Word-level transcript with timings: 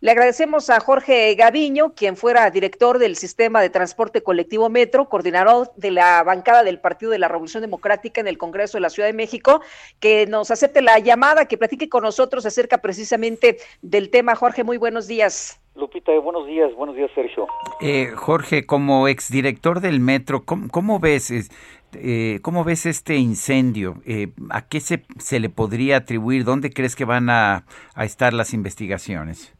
Le 0.00 0.12
agradecemos 0.12 0.70
a 0.70 0.78
Jorge 0.78 1.34
Gaviño, 1.34 1.92
quien 1.94 2.16
fuera 2.16 2.48
director 2.50 2.98
del 2.98 3.16
Sistema 3.16 3.60
de 3.60 3.68
Transporte 3.68 4.22
Colectivo 4.22 4.68
Metro, 4.68 5.08
coordinador 5.08 5.72
de 5.76 5.90
la 5.90 6.22
bancada 6.22 6.62
del 6.62 6.78
Partido 6.78 7.10
de 7.10 7.18
la 7.18 7.26
Revolución 7.26 7.62
Democrática 7.62 8.20
en 8.20 8.28
el 8.28 8.38
Congreso 8.38 8.76
de 8.76 8.82
la 8.82 8.90
Ciudad 8.90 9.08
de 9.08 9.12
México, 9.12 9.60
que 9.98 10.26
nos 10.26 10.52
acepte 10.52 10.82
la 10.82 11.00
llamada, 11.00 11.46
que 11.46 11.58
platique 11.58 11.88
con 11.88 12.04
nosotros 12.04 12.46
acerca 12.46 12.78
precisamente 12.78 13.58
del 13.82 14.10
tema. 14.10 14.36
Jorge, 14.36 14.62
muy 14.62 14.76
buenos 14.76 15.08
días. 15.08 15.60
Lupita, 15.74 16.12
buenos 16.20 16.46
días, 16.46 16.72
buenos 16.74 16.94
días, 16.94 17.10
Sergio. 17.14 17.48
Eh, 17.80 18.12
Jorge, 18.14 18.66
como 18.66 19.08
exdirector 19.08 19.80
del 19.80 19.98
Metro, 19.98 20.44
¿cómo, 20.44 21.00
ves 21.00 21.50
eh, 21.94 22.38
¿Cómo 22.42 22.62
ves 22.62 22.86
este 22.86 23.16
incendio? 23.16 23.96
Eh, 24.06 24.28
¿A 24.50 24.68
qué 24.68 24.78
se, 24.78 25.02
se 25.18 25.40
le 25.40 25.48
podría 25.48 25.98
atribuir? 25.98 26.44
¿Dónde 26.44 26.70
crees 26.70 26.94
que 26.94 27.04
van 27.04 27.30
a, 27.30 27.64
a 27.94 28.04
estar 28.04 28.32
las 28.32 28.54
investigaciones? 28.54 29.54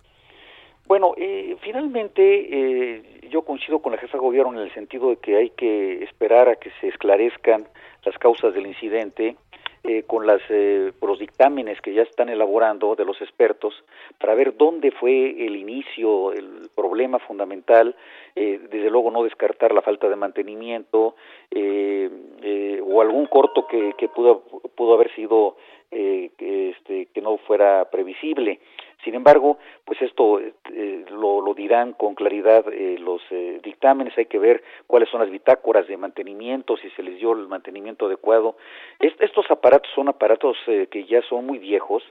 Bueno, 0.89 1.13
eh, 1.19 1.55
finalmente 1.61 2.23
eh, 2.23 3.03
yo 3.29 3.43
coincido 3.43 3.81
con 3.81 3.93
la 3.93 3.99
jefa 3.99 4.17
de 4.17 4.23
gobierno 4.23 4.55
en 4.55 4.67
el 4.67 4.73
sentido 4.73 5.11
de 5.11 5.17
que 5.17 5.37
hay 5.37 5.51
que 5.51 6.03
esperar 6.03 6.49
a 6.49 6.57
que 6.57 6.71
se 6.81 6.89
esclarezcan 6.89 7.69
las 8.07 8.17
causas 8.17 8.55
del 8.55 8.67
incidente 8.67 9.37
eh, 9.85 10.05
con 10.05 10.27
las, 10.27 10.41
los 10.49 11.19
dictámenes 11.19 11.79
que 11.83 11.93
ya 11.93 12.01
están 12.03 12.31
elaborando 12.31 12.97
de 12.97 13.05
los 13.05 13.21
expertos 13.21 13.75
para 14.19 14.35
ver 14.35 14.57
dónde 14.57 14.91
fue 14.91 15.47
el 15.47 15.57
inicio, 15.57 16.33
el 16.33 16.71
problema 16.75 17.19
fundamental, 17.19 17.95
desde 18.35 18.91
luego 18.91 19.11
no 19.11 19.25
descartar 19.25 19.75
la 19.75 19.83
falta 19.83 20.09
de 20.09 20.17
mantenimiento 20.17 21.17
o 21.55 23.01
algún 23.03 23.27
corto 23.27 23.67
que, 23.67 23.93
que 23.99 24.09
pudo, 24.09 24.43
pudo 24.75 24.95
haber 24.95 25.15
sido 25.15 25.57
este, 25.91 27.07
que 27.13 27.21
no 27.21 27.37
fuera 27.39 27.91
previsible. 27.91 28.61
Sin 29.05 29.15
embargo, 29.15 29.59
pues 29.85 30.01
esto 30.03 30.41
eh, 30.41 31.05
lo, 31.11 31.41
lo, 31.41 31.55
dirán 31.55 31.93
con 31.93 32.15
claridad 32.15 32.65
eh, 32.73 32.99
los 32.99 33.23
eh, 33.31 33.61
dictámenes, 33.63 34.17
hay 34.19 34.27
que 34.27 34.39
ver 34.39 34.63
cuáles 34.87 35.09
son 35.09 35.21
las 35.21 35.31
bitácoras 35.31 35.87
de 35.87 35.97
mantenimiento, 35.97 36.77
si 36.77 36.91
se 36.91 37.03
les 37.03 37.19
dio 37.19 37.33
el 37.33 37.47
mantenimiento 37.47 38.07
adecuado. 38.07 38.57
estos 38.99 39.49
aparatos 39.51 39.91
son 39.95 40.09
aparatos 40.09 40.57
que 40.67 41.05
ya 41.05 41.23
son 41.23 41.47
muy 41.47 41.59
viejos, 41.59 42.03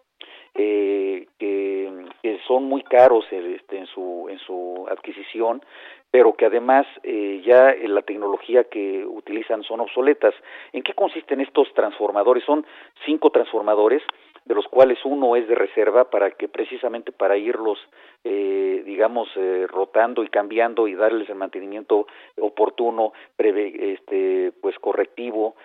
que, 0.53 1.27
que, 1.37 2.39
son 2.47 2.63
muy 2.63 2.81
caros 2.83 3.25
este, 3.31 3.77
en 3.77 3.85
su 3.87 4.27
en 4.29 4.39
su 4.39 4.87
adquisición 4.89 5.61
pero 6.11 6.33
que 6.33 6.45
además 6.45 6.85
eh, 7.03 7.41
ya 7.45 7.75
la 7.87 8.01
tecnología 8.01 8.63
que 8.65 9.05
utilizan 9.05 9.63
son 9.63 9.81
obsoletas. 9.81 10.33
¿En 10.71 10.83
qué 10.83 10.93
consisten 10.93 11.41
estos 11.41 11.71
transformadores? 11.73 12.43
Son 12.45 12.65
cinco 13.05 13.29
transformadores 13.29 14.01
de 14.47 14.55
los 14.55 14.67
cuales 14.67 14.97
uno 15.03 15.35
es 15.35 15.47
de 15.47 15.55
reserva 15.55 16.09
para 16.09 16.31
que 16.31 16.47
precisamente 16.47 17.11
para 17.11 17.37
irlos 17.37 17.77
eh, 18.23 18.81
digamos 18.85 19.29
eh, 19.35 19.67
rotando 19.67 20.23
y 20.23 20.29
cambiando 20.29 20.87
y 20.87 20.95
darles 20.95 21.29
el 21.29 21.35
mantenimiento 21.35 22.07
oportuno 22.39 23.13
este 23.37 24.51
pues 24.61 24.77
correctivo 24.79 25.55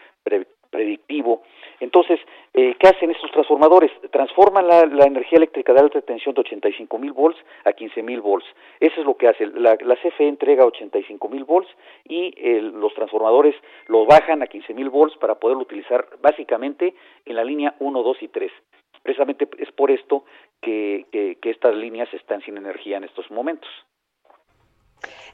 predictivo. 0.73 1.43
Entonces, 1.81 2.19
eh, 2.55 2.75
¿qué 2.79 2.89
hacen 2.89 3.11
estos 3.11 3.31
transformadores? 3.31 3.91
Transforman 4.11 4.67
la, 4.67 5.05
energía 5.05 5.37
eléctrica 5.37 5.73
de 5.73 5.81
alta 5.81 6.01
tensión 6.01 6.35
de 6.35 6.41
85 6.41 6.99
mil 6.99 7.13
volts 7.13 7.39
a 7.65 7.73
15 7.73 8.03
mil 8.03 8.21
volts. 8.21 8.47
Eso 8.81 9.01
es 9.01 9.07
lo 9.07 9.17
que 9.17 9.29
hace. 9.29 9.47
La, 9.47 9.77
CFE 9.77 10.27
entrega 10.27 10.65
85 10.65 11.29
mil 11.29 11.45
volts 11.45 11.71
y 12.09 12.33
los 12.61 12.95
transformadores 12.95 13.55
lo 13.89 14.07
bajan 14.07 14.43
a 14.43 14.47
15 14.47 14.73
mil 14.75 14.89
volts 14.89 15.17
para 15.19 15.35
poderlo 15.35 15.63
utilizar 15.63 16.07
básicamente 16.23 16.95
en 17.27 17.37
la 17.37 17.45
línea 17.45 17.75
1, 17.79 18.03
2 18.03 18.23
y 18.23 18.29
3. 18.29 18.51
Precisamente 19.03 19.49
es 19.59 19.73
por 19.73 19.91
esto 19.91 20.25
que, 20.61 21.39
estas 21.43 21.75
líneas 21.75 22.09
están 22.15 22.41
sin 22.43 22.57
energía 22.57 22.97
en 22.97 23.05
estos 23.05 23.31
momentos. 23.31 23.69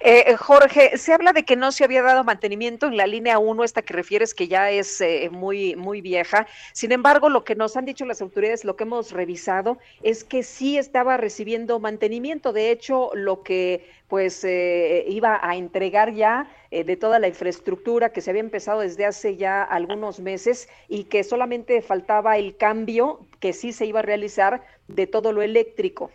Eh, 0.00 0.36
Jorge, 0.36 0.96
se 0.96 1.12
habla 1.12 1.32
de 1.34 1.42
que 1.42 1.56
no 1.56 1.72
se 1.72 1.84
había 1.84 2.02
dado 2.02 2.24
mantenimiento 2.24 2.86
en 2.86 2.96
la 2.96 3.06
línea 3.06 3.38
1, 3.38 3.64
esta 3.64 3.82
que 3.82 3.92
refieres 3.92 4.32
que 4.32 4.48
ya 4.48 4.70
es 4.70 5.00
eh, 5.02 5.28
muy, 5.30 5.76
muy 5.76 6.00
vieja. 6.00 6.46
Sin 6.72 6.92
embargo, 6.92 7.28
lo 7.28 7.44
que 7.44 7.54
nos 7.54 7.76
han 7.76 7.84
dicho 7.84 8.06
las 8.06 8.22
autoridades, 8.22 8.64
lo 8.64 8.76
que 8.76 8.84
hemos 8.84 9.12
revisado, 9.12 9.76
es 10.02 10.24
que 10.24 10.42
sí 10.42 10.78
estaba 10.78 11.18
recibiendo 11.18 11.80
mantenimiento. 11.80 12.54
De 12.54 12.70
hecho, 12.70 13.10
lo 13.12 13.42
que 13.42 13.84
pues 14.06 14.42
eh, 14.44 15.04
iba 15.08 15.38
a 15.42 15.56
entregar 15.56 16.14
ya 16.14 16.50
de 16.70 16.96
toda 16.96 17.18
la 17.18 17.28
infraestructura 17.28 18.10
que 18.10 18.22
se 18.22 18.30
había 18.30 18.40
empezado 18.40 18.80
desde 18.80 19.04
hace 19.04 19.36
ya 19.36 19.62
algunos 19.62 20.20
meses 20.20 20.70
y 20.88 21.04
que 21.04 21.24
solamente 21.24 21.82
faltaba 21.82 22.38
el 22.38 22.56
cambio 22.56 23.27
que 23.40 23.52
sí 23.52 23.72
se 23.72 23.86
iba 23.86 24.00
a 24.00 24.02
realizar 24.02 24.62
de 24.88 25.06
todo 25.06 25.32
lo 25.32 25.42
eléctrico. 25.42 26.10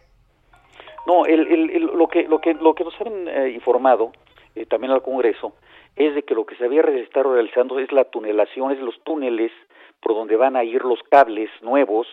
No, 1.06 1.26
el, 1.26 1.48
el, 1.48 1.82
lo, 1.82 2.08
que, 2.08 2.24
lo, 2.24 2.40
que, 2.40 2.54
lo 2.54 2.74
que 2.76 2.84
nos 2.84 3.00
han 3.02 3.28
eh, 3.28 3.50
informado 3.50 4.12
eh, 4.56 4.66
también 4.66 4.92
al 4.94 5.02
Congreso 5.02 5.54
es 5.96 6.16
de 6.16 6.24
que 6.24 6.34
lo 6.34 6.46
que 6.46 6.56
se 6.56 6.66
había 6.66 6.82
estado 6.82 7.34
realizando 7.34 7.80
es 7.80 7.92
la 7.92 8.06
tunelación, 8.06 8.72
es 8.72 8.80
los 8.80 9.00
túneles 9.04 9.52
por 10.00 10.16
donde 10.16 10.36
van 10.36 10.56
a 10.56 10.64
ir 10.64 10.84
los 10.84 11.00
cables 11.10 11.50
nuevos 11.62 12.08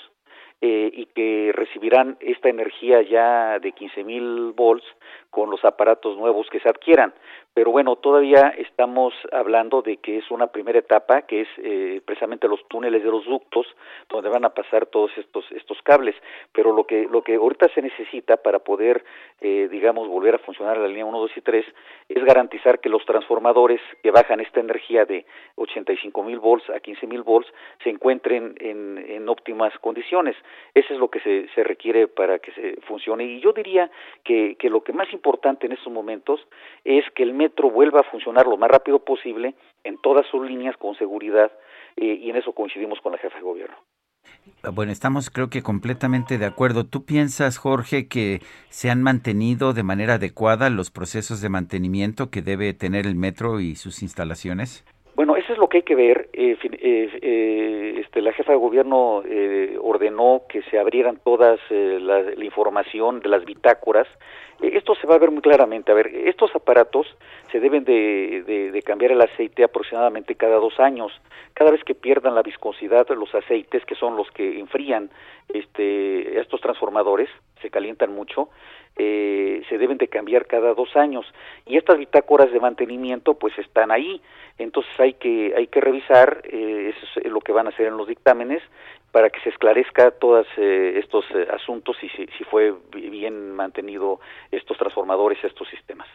eh, 0.60 0.90
y 0.92 1.06
que 1.06 1.52
recibirán 1.54 2.18
esta 2.20 2.50
energía 2.50 3.00
ya 3.02 3.58
de 3.58 3.72
15.000 3.72 4.54
volts 4.54 4.84
con 5.30 5.50
los 5.50 5.64
aparatos 5.64 6.18
nuevos 6.18 6.48
que 6.50 6.60
se 6.60 6.68
adquieran 6.68 7.14
pero 7.52 7.72
bueno, 7.72 7.96
todavía 7.96 8.54
estamos 8.56 9.12
hablando 9.32 9.82
de 9.82 9.96
que 9.96 10.18
es 10.18 10.30
una 10.30 10.46
primera 10.46 10.78
etapa, 10.78 11.22
que 11.22 11.42
es 11.42 11.48
eh, 11.58 12.00
precisamente 12.04 12.46
los 12.46 12.66
túneles 12.68 13.02
de 13.02 13.10
los 13.10 13.24
ductos, 13.24 13.66
donde 14.08 14.28
van 14.28 14.44
a 14.44 14.50
pasar 14.50 14.86
todos 14.86 15.10
estos 15.18 15.44
estos 15.50 15.82
cables. 15.82 16.14
Pero 16.52 16.72
lo 16.72 16.84
que 16.84 17.08
lo 17.10 17.22
que 17.22 17.34
ahorita 17.34 17.68
se 17.74 17.82
necesita 17.82 18.36
para 18.36 18.60
poder, 18.60 19.04
eh, 19.40 19.68
digamos, 19.70 20.08
volver 20.08 20.36
a 20.36 20.38
funcionar 20.38 20.78
la 20.78 20.86
línea 20.86 21.04
1, 21.04 21.18
2 21.18 21.30
y 21.36 21.40
3 21.40 21.66
es 22.08 22.24
garantizar 22.24 22.78
que 22.78 22.88
los 22.88 23.04
transformadores 23.04 23.80
que 24.02 24.10
bajan 24.12 24.40
esta 24.40 24.60
energía 24.60 25.04
de 25.04 25.26
85 25.56 26.22
mil 26.22 26.38
volts 26.38 26.70
a 26.70 26.78
15 26.78 27.06
mil 27.08 27.22
volts 27.22 27.52
se 27.82 27.90
encuentren 27.90 28.54
en, 28.60 28.98
en 28.98 29.28
óptimas 29.28 29.76
condiciones. 29.80 30.36
Eso 30.74 30.94
es 30.94 31.00
lo 31.00 31.10
que 31.10 31.20
se, 31.20 31.48
se 31.54 31.64
requiere 31.64 32.06
para 32.06 32.38
que 32.38 32.52
se 32.52 32.80
funcione. 32.82 33.24
Y 33.24 33.40
yo 33.40 33.52
diría 33.52 33.90
que, 34.22 34.56
que 34.56 34.70
lo 34.70 34.82
que 34.82 34.92
más 34.92 35.12
importante 35.12 35.66
en 35.66 35.72
estos 35.72 35.92
momentos 35.92 36.40
es 36.84 37.04
que 37.10 37.22
el 37.22 37.39
metro 37.40 37.70
vuelva 37.70 38.00
a 38.00 38.10
funcionar 38.10 38.46
lo 38.46 38.58
más 38.58 38.70
rápido 38.70 38.98
posible 38.98 39.54
en 39.82 39.96
todas 40.02 40.26
sus 40.30 40.46
líneas 40.46 40.76
con 40.76 40.94
seguridad 40.96 41.50
eh, 41.96 42.18
y 42.22 42.28
en 42.30 42.36
eso 42.36 42.52
coincidimos 42.52 43.00
con 43.00 43.12
la 43.12 43.18
jefa 43.18 43.36
de 43.38 43.42
gobierno. 43.42 43.76
Bueno, 44.74 44.92
estamos 44.92 45.30
creo 45.30 45.48
que 45.48 45.62
completamente 45.62 46.36
de 46.36 46.44
acuerdo. 46.44 46.84
¿Tú 46.84 47.04
piensas, 47.04 47.56
Jorge, 47.56 48.08
que 48.08 48.40
se 48.68 48.90
han 48.90 49.02
mantenido 49.02 49.72
de 49.72 49.82
manera 49.82 50.14
adecuada 50.14 50.68
los 50.68 50.90
procesos 50.90 51.40
de 51.40 51.48
mantenimiento 51.48 52.30
que 52.30 52.42
debe 52.42 52.74
tener 52.74 53.06
el 53.06 53.14
metro 53.14 53.60
y 53.60 53.74
sus 53.76 54.02
instalaciones? 54.02 54.84
Bueno, 55.14 55.36
eso 55.36 55.52
es 55.52 55.58
lo 55.58 55.68
que 55.68 55.78
hay 55.78 55.82
que 55.82 55.94
ver. 55.94 56.28
Eh, 56.32 56.56
eh, 56.62 57.94
este, 58.00 58.22
la 58.22 58.32
jefa 58.32 58.52
de 58.52 58.58
gobierno 58.58 59.22
ordenó 59.80 60.42
que 60.48 60.62
se 60.62 60.78
abrieran 60.78 61.20
todas 61.22 61.60
la, 61.70 62.22
la, 62.22 62.44
información 62.44 63.20
de 63.20 63.28
las 63.28 63.44
bitácoras 63.44 64.06
esto 64.62 64.94
se 64.94 65.06
va 65.06 65.14
a 65.14 65.18
ver 65.18 65.30
muy 65.30 65.40
claramente. 65.40 65.90
A 65.90 65.94
ver, 65.94 66.08
estos 66.08 66.54
aparatos 66.54 67.06
se 67.50 67.60
deben 67.60 67.84
de, 67.84 68.70
de, 68.72 68.82
cambiar 68.82 69.12
el 69.12 69.20
aceite 69.20 69.64
aproximadamente 69.64 70.34
cada 70.34 70.56
dos 70.56 70.78
años. 70.78 71.12
Cada 71.54 71.70
vez 71.70 71.82
que 71.84 71.94
pierdan 71.94 72.34
la 72.34 72.42
viscosidad 72.42 73.06
de 73.06 73.16
los 73.16 73.34
aceites, 73.34 73.84
que 73.86 73.94
son 73.94 74.16
los 74.16 74.30
que 74.30 74.58
enfrían 74.58 75.10
este, 75.48 76.38
estos 76.40 76.60
transformadores, 76.60 77.28
se 77.62 77.70
calientan 77.70 78.14
mucho, 78.14 78.50
eh, 78.96 79.62
se 79.68 79.78
deben 79.78 79.98
de 79.98 80.08
cambiar 80.08 80.46
cada 80.46 80.74
dos 80.74 80.96
años. 80.96 81.26
Y 81.66 81.76
estas 81.76 81.98
bitácoras 81.98 82.52
de 82.52 82.60
mantenimiento, 82.60 83.34
pues 83.34 83.58
están 83.58 83.90
ahí. 83.90 84.20
Entonces 84.58 84.92
hay 84.98 85.14
que 85.14 85.54
hay 85.56 85.66
que 85.68 85.80
revisar, 85.80 86.42
eh, 86.44 86.92
eso 86.94 87.20
es 87.20 87.30
lo 87.30 87.40
que 87.40 87.52
van 87.52 87.66
a 87.66 87.70
hacer 87.70 87.86
en 87.86 87.96
los 87.96 88.08
dictámenes, 88.08 88.62
para 89.12 89.30
que 89.30 89.40
se 89.40 89.48
esclarezca 89.48 90.10
todos 90.12 90.46
eh, 90.56 90.98
estos 90.98 91.24
eh, 91.34 91.48
asuntos 91.52 91.96
y 92.02 92.08
si, 92.10 92.26
si, 92.38 92.44
fue 92.44 92.74
bien 92.92 93.52
mantenido 93.52 94.20
estos 94.52 94.76
transformadores, 94.78 95.42
estos 95.42 95.68
sistemas. 95.68 96.06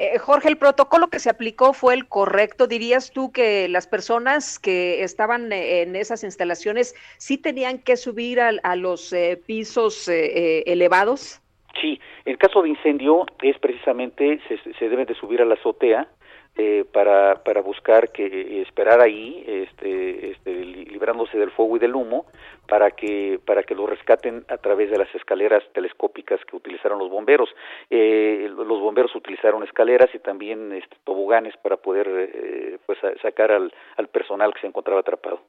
Eh, 0.00 0.18
Jorge, 0.18 0.48
el 0.48 0.56
protocolo 0.56 1.08
que 1.08 1.18
se 1.18 1.28
aplicó 1.28 1.74
fue 1.74 1.92
el 1.92 2.08
correcto. 2.08 2.66
¿Dirías 2.66 3.10
tú 3.10 3.32
que 3.32 3.68
las 3.68 3.86
personas 3.86 4.58
que 4.58 5.02
estaban 5.02 5.52
eh, 5.52 5.82
en 5.82 5.94
esas 5.94 6.24
instalaciones 6.24 6.94
sí 7.18 7.36
tenían 7.36 7.78
que 7.78 7.98
subir 7.98 8.40
a, 8.40 8.76
los 8.76 9.12
eh, 9.12 9.38
pisos 9.44 10.08
elevados? 10.08 11.42
Sí, 11.80 12.00
en 12.24 12.36
caso 12.36 12.62
de 12.62 12.70
incendio 12.70 13.26
es 13.42 13.58
precisamente, 13.58 14.40
se, 14.48 14.58
se 14.74 14.88
deben 14.88 15.06
de 15.06 15.14
subir 15.14 15.40
a 15.42 15.44
la 15.44 15.54
azotea 15.54 16.08
eh, 16.56 16.84
para, 16.92 17.42
para 17.44 17.62
buscar 17.62 18.10
que 18.10 18.60
esperar 18.60 19.00
ahí, 19.00 19.44
este, 19.46 20.32
este, 20.32 20.52
librándose 20.52 21.38
del 21.38 21.52
fuego 21.52 21.76
y 21.76 21.78
del 21.78 21.94
humo, 21.94 22.26
para 22.68 22.90
que 22.90 23.40
para 23.46 23.62
que 23.62 23.74
lo 23.74 23.86
rescaten 23.86 24.44
a 24.48 24.58
través 24.58 24.90
de 24.90 24.98
las 24.98 25.14
escaleras 25.14 25.62
telescópicas 25.72 26.40
que 26.44 26.56
utilizaron 26.56 26.98
los 26.98 27.08
bomberos. 27.08 27.48
Eh, 27.88 28.50
los 28.52 28.80
bomberos 28.80 29.14
utilizaron 29.14 29.62
escaleras 29.62 30.10
y 30.12 30.18
también 30.18 30.72
este, 30.72 30.96
toboganes 31.04 31.56
para 31.62 31.76
poder 31.76 32.08
eh, 32.08 32.78
pues 32.84 32.98
sacar 33.22 33.52
al, 33.52 33.72
al 33.96 34.08
personal 34.08 34.52
que 34.52 34.60
se 34.60 34.66
encontraba 34.66 35.00
atrapado. 35.00 35.40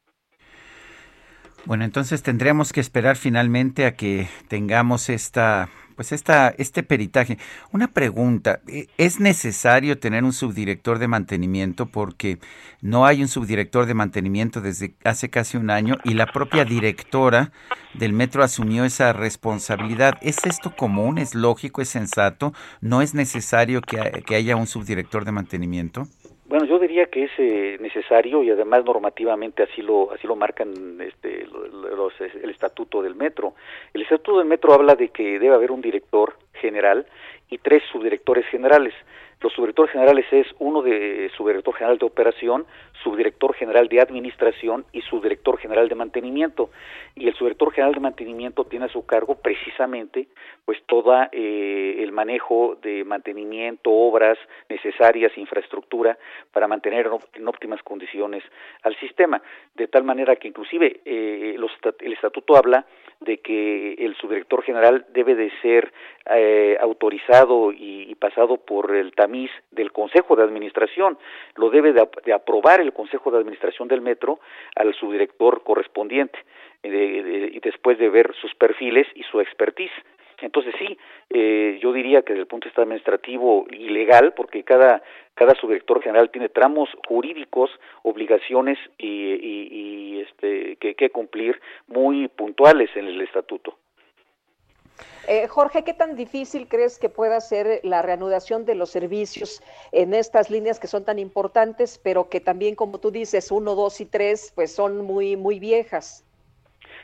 Bueno, 1.65 1.83
entonces 1.83 2.23
tendríamos 2.23 2.71
que 2.71 2.79
esperar 2.79 3.17
finalmente 3.17 3.85
a 3.85 3.95
que 3.95 4.27
tengamos 4.47 5.09
esta 5.09 5.67
pues 6.01 6.13
esta, 6.13 6.55
este 6.57 6.81
peritaje. 6.81 7.37
Una 7.71 7.87
pregunta, 7.87 8.59
¿e, 8.67 8.87
¿es 8.97 9.19
necesario 9.19 9.99
tener 9.99 10.23
un 10.23 10.33
subdirector 10.33 10.97
de 10.97 11.07
mantenimiento? 11.07 11.85
Porque 11.85 12.39
no 12.81 13.05
hay 13.05 13.21
un 13.21 13.27
subdirector 13.27 13.85
de 13.85 13.93
mantenimiento 13.93 14.61
desde 14.61 14.95
hace 15.03 15.29
casi 15.29 15.57
un 15.57 15.69
año 15.69 15.97
y 16.03 16.15
la 16.15 16.25
propia 16.25 16.65
directora 16.65 17.51
del 17.93 18.13
metro 18.13 18.41
asumió 18.43 18.83
esa 18.83 19.13
responsabilidad. 19.13 20.15
¿Es 20.23 20.43
esto 20.43 20.75
común? 20.75 21.19
¿Es 21.19 21.35
lógico? 21.35 21.83
¿Es 21.83 21.89
sensato? 21.89 22.51
¿No 22.79 23.03
es 23.03 23.13
necesario 23.13 23.81
que, 23.81 24.23
que 24.25 24.33
haya 24.33 24.55
un 24.55 24.65
subdirector 24.65 25.23
de 25.23 25.33
mantenimiento? 25.33 26.07
Bueno, 26.51 26.65
yo 26.65 26.79
que 27.09 27.23
es 27.23 27.31
eh, 27.37 27.77
necesario 27.79 28.43
y 28.43 28.51
además 28.51 28.83
normativamente 28.85 29.63
así 29.63 29.81
lo 29.81 30.11
así 30.11 30.27
lo 30.27 30.35
marcan 30.35 30.99
este, 31.01 31.45
los, 31.47 32.13
el 32.19 32.49
estatuto 32.49 33.01
del 33.01 33.15
metro. 33.15 33.53
El 33.93 34.01
estatuto 34.03 34.37
del 34.39 34.47
metro 34.47 34.73
habla 34.73 34.95
de 34.95 35.09
que 35.09 35.39
debe 35.39 35.55
haber 35.55 35.71
un 35.71 35.81
director 35.81 36.35
general 36.53 37.05
y 37.49 37.57
tres 37.57 37.83
subdirectores 37.91 38.45
generales. 38.47 38.93
Los 39.41 39.53
subdirectores 39.53 39.91
generales 39.91 40.25
es 40.31 40.45
uno 40.59 40.83
de 40.83 41.31
subdirector 41.35 41.73
general 41.75 41.97
de 41.97 42.05
operación, 42.05 42.67
subdirector 43.03 43.55
general 43.55 43.87
de 43.87 43.99
administración 43.99 44.85
y 44.91 45.01
subdirector 45.01 45.57
general 45.57 45.89
de 45.89 45.95
mantenimiento. 45.95 46.69
Y 47.15 47.27
el 47.27 47.33
subdirector 47.33 47.73
general 47.73 47.95
de 47.95 48.01
mantenimiento 48.01 48.65
tiene 48.65 48.85
a 48.85 48.89
su 48.89 49.03
cargo 49.03 49.35
precisamente 49.35 50.27
pues 50.63 50.77
toda 50.85 51.29
eh, 51.31 51.95
el 51.99 52.11
manejo 52.11 52.77
de 52.83 53.03
mantenimiento, 53.03 53.89
obras 53.89 54.37
necesarias, 54.69 55.35
infraestructura 55.35 56.19
para 56.53 56.67
mantener 56.67 57.09
en 57.33 57.47
óptimas 57.47 57.81
condiciones 57.81 58.43
al 58.83 58.95
sistema. 58.99 59.41
De 59.73 59.87
tal 59.87 60.03
manera 60.03 60.35
que 60.35 60.49
inclusive 60.49 61.01
eh, 61.03 61.55
los, 61.57 61.71
el 61.99 62.13
estatuto 62.13 62.55
habla 62.55 62.85
de 63.21 63.37
que 63.37 63.93
el 63.93 64.15
subdirector 64.15 64.63
general 64.63 65.05
debe 65.13 65.35
de 65.35 65.51
ser 65.61 65.93
eh, 66.25 66.77
autorizado 66.81 67.71
y, 67.71 68.13
pasado 68.15 68.57
por 68.57 68.95
el 68.95 69.13
tamiz 69.13 69.49
del 69.71 69.91
Consejo 69.91 70.35
de 70.35 70.43
Administración. 70.43 71.17
Lo 71.55 71.69
debe 71.69 71.93
de, 71.93 72.33
aprobar 72.33 72.81
el 72.81 72.93
Consejo 72.93 73.31
de 73.31 73.37
Administración 73.37 73.87
del 73.87 74.01
Metro 74.01 74.39
al 74.75 74.93
subdirector 74.93 75.63
correspondiente 75.63 76.37
y 76.83 77.59
después 77.59 77.97
de 77.99 78.09
ver 78.09 78.33
sus 78.41 78.53
perfiles 78.55 79.07
y 79.15 79.23
su 79.23 79.39
expertise. 79.39 79.91
Entonces 80.41 80.73
sí, 80.79 80.97
eh, 81.29 81.79
que 82.21 82.33
desde 82.33 82.41
el 82.41 82.47
punto 82.47 82.65
de 82.65 82.69
vista 82.69 82.81
administrativo 82.81 83.65
y 83.71 83.89
legal, 83.89 84.33
porque 84.33 84.63
cada, 84.63 85.01
cada 85.33 85.55
subdirector 85.55 86.03
general 86.03 86.29
tiene 86.29 86.49
tramos 86.49 86.89
jurídicos, 87.07 87.71
obligaciones 88.03 88.77
y, 88.97 90.19
este, 90.19 90.75
que, 90.75 90.95
que 90.95 91.09
cumplir 91.09 91.59
muy 91.87 92.27
puntuales 92.27 92.89
en 92.95 93.07
el 93.07 93.21
estatuto. 93.21 93.77
Eh, 95.27 95.47
Jorge, 95.47 95.83
¿qué 95.83 95.93
tan 95.93 96.15
difícil 96.15 96.67
crees 96.67 96.99
que 96.99 97.07
pueda 97.07 97.39
ser 97.39 97.79
la 97.83 98.01
reanudación 98.01 98.65
de 98.65 98.75
los 98.75 98.89
servicios 98.89 99.61
en 99.91 100.13
estas 100.13 100.49
líneas 100.49 100.79
que 100.79 100.87
son 100.87 101.05
tan 101.05 101.19
importantes, 101.19 101.99
pero 102.03 102.27
que 102.27 102.39
también, 102.39 102.75
como 102.75 102.99
tú 102.99 103.11
dices, 103.11 103.51
uno, 103.51 103.75
dos 103.75 104.01
y 104.01 104.05
tres, 104.05 104.51
pues 104.55 104.73
son 104.73 105.05
muy, 105.05 105.37
muy 105.37 105.59
viejas? 105.59 106.25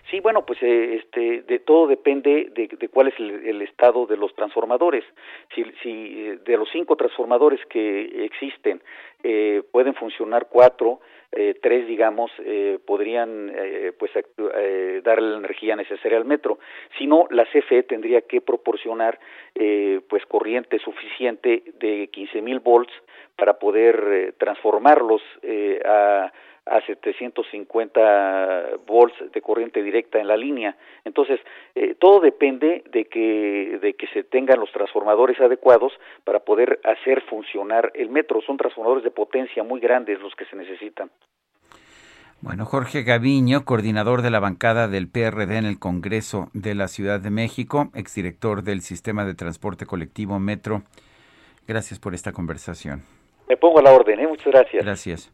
Sí, 0.10 0.22
bueno, 0.22 0.46
pues 0.46 0.62
eh, 0.64 0.96
este, 0.96 1.42
de 1.42 1.60
todo 1.60 1.86
depende 1.88 2.50
de, 2.56 2.68
de 2.68 2.88
cuál 2.88 3.10
es 3.10 3.20
el, 3.20 3.62
estado 3.62 4.06
de 4.06 4.16
los 4.16 4.34
transformadores. 4.36 5.04
Si, 5.54 5.64
si 5.84 6.28
eh, 6.28 6.40
de 6.46 6.58
los 6.58 6.70
cinco 6.72 6.96
transformadores 6.96 7.60
que 7.66 8.24
existen 8.24 8.82
eh, 9.24 9.64
pueden 9.72 9.96
funcionar 9.96 10.48
cuatro, 10.50 11.02
eh, 11.34 11.56
tres, 11.62 11.88
digamos, 11.88 12.32
eh, 12.40 12.80
podrían 12.86 13.52
pues 14.00 14.12
dar 15.04 15.22
la 15.22 15.38
energía 15.38 15.76
necesaria 15.76 16.18
al 16.18 16.26
metro. 16.26 16.60
Si 16.98 17.06
no, 17.06 17.28
la 17.30 17.46
CFE 17.46 17.84
tendría 17.84 18.22
que 18.22 18.40
proporcionar 18.42 19.20
pues 20.08 20.26
corriente 20.28 20.80
suficiente 20.80 21.64
de 21.80 22.10
15 22.12 22.42
mil 22.42 22.60
volts 22.60 22.94
para 23.36 23.58
poder 23.58 24.36
transformarlos 24.38 25.22
a 25.86 26.32
a 26.70 26.82
750 26.86 28.78
volts 28.86 29.16
de 29.32 29.42
corriente 29.42 29.82
directa 29.82 30.20
en 30.20 30.28
la 30.28 30.38
línea. 30.38 30.76
Entonces, 31.06 31.40
eh, 31.76 31.96
todo 32.00 32.20
depende 32.20 32.84
de 32.92 33.06
que, 33.06 33.80
de 33.82 33.94
que 33.94 34.08
se 34.08 34.24
tengan 34.24 34.60
los 34.60 34.72
transformadores 34.72 35.40
adecuados 35.40 35.94
para 36.24 36.40
poder 36.40 36.80
hacer 36.84 37.22
funcionar 37.24 37.92
el 37.96 38.10
metro. 38.10 38.42
Son 38.42 38.58
transformadores 38.58 39.04
de 39.04 39.12
potencia 39.12 39.64
muy 39.64 39.80
grandes 39.80 40.20
los 40.20 40.36
que 40.36 40.46
se 40.46 40.56
necesitan. 40.56 41.10
Bueno, 42.40 42.66
Jorge 42.66 43.02
Gaviño, 43.02 43.66
coordinador 43.66 44.22
de 44.22 44.30
la 44.30 44.40
bancada 44.40 44.88
del 44.88 45.10
PRD 45.10 45.58
en 45.58 45.66
el 45.66 45.80
Congreso 45.80 46.50
de 46.54 46.76
la 46.76 46.88
Ciudad 46.88 47.20
de 47.20 47.32
México, 47.32 47.90
exdirector 47.96 48.62
del 48.62 48.82
Sistema 48.82 49.26
de 49.26 49.34
Transporte 49.34 49.88
Colectivo 49.88 50.38
Metro. 50.38 50.84
Gracias 51.68 52.00
por 52.00 52.14
esta 52.14 52.32
conversación. 52.32 53.02
Me 53.50 53.58
pongo 53.58 53.80
a 53.80 53.82
la 53.82 53.92
orden, 53.92 54.20
¿eh? 54.20 54.28
Muchas 54.28 54.48
gracias. 54.48 54.86
Gracias. 54.86 55.34